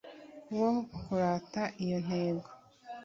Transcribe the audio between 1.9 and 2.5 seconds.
ntego